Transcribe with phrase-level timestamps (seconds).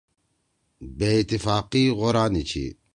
[0.97, 2.65] بےاتفاقی غورا نہ چھی۔